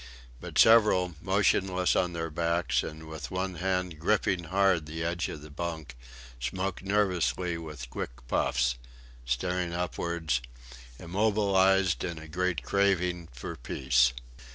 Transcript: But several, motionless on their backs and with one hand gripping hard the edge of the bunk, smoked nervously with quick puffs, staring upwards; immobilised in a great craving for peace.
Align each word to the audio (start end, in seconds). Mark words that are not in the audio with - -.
But 0.39 0.57
several, 0.57 1.13
motionless 1.21 1.95
on 1.95 2.13
their 2.13 2.31
backs 2.31 2.81
and 2.81 3.07
with 3.07 3.29
one 3.29 3.57
hand 3.57 3.99
gripping 3.99 4.45
hard 4.45 4.87
the 4.87 5.03
edge 5.03 5.29
of 5.29 5.43
the 5.43 5.51
bunk, 5.51 5.95
smoked 6.39 6.81
nervously 6.81 7.55
with 7.59 7.87
quick 7.91 8.25
puffs, 8.27 8.79
staring 9.27 9.73
upwards; 9.73 10.41
immobilised 10.97 12.03
in 12.03 12.17
a 12.17 12.27
great 12.27 12.63
craving 12.63 13.27
for 13.31 13.55
peace. 13.55 14.11